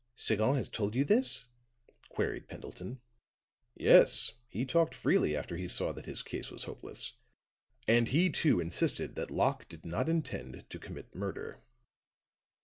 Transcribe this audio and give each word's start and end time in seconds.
"Sagon 0.15 0.55
has 0.55 0.67
told 0.67 0.95
you 0.95 1.05
this?" 1.05 1.45
queried 2.09 2.47
Pendleton. 2.47 2.99
"Yes; 3.75 4.33
he 4.49 4.65
talked 4.65 4.95
freely, 4.95 5.37
after 5.37 5.55
he 5.57 5.67
saw 5.67 5.91
that 5.91 6.07
his 6.07 6.23
case 6.23 6.49
was 6.49 6.63
hopeless; 6.63 7.13
and 7.87 8.07
he, 8.07 8.31
too, 8.31 8.59
insisted 8.59 9.13
that 9.13 9.29
Locke 9.29 9.69
did 9.69 9.85
not 9.85 10.09
intend 10.09 10.67
to 10.71 10.79
commit 10.79 11.13
murder. 11.13 11.59